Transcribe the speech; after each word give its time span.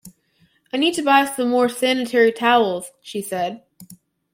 I 0.73 0.77
need 0.77 0.95
to 0.95 1.03
buy 1.03 1.25
some 1.25 1.49
more 1.49 1.69
sanitary 1.69 2.31
towels, 2.31 2.89
she 3.03 3.21
said 3.21 3.61